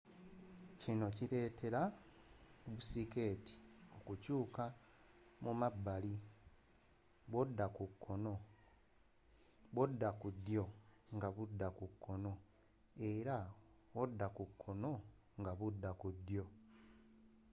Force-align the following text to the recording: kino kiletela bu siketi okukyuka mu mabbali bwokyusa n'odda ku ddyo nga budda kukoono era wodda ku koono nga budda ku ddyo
kino 0.79 1.05
kiletela 1.17 1.81
bu 2.73 2.81
siketi 2.89 3.55
okukyuka 3.97 4.63
mu 5.43 5.51
mabbali 5.61 6.15
bwokyusa 7.31 8.13
n'odda 9.71 10.07
ku 10.21 10.27
ddyo 10.37 10.65
nga 11.15 11.27
budda 11.35 11.67
kukoono 11.77 12.33
era 13.11 13.37
wodda 13.95 14.27
ku 14.37 14.43
koono 14.61 14.93
nga 15.41 15.51
budda 15.59 15.89
ku 16.01 16.07
ddyo 16.17 16.45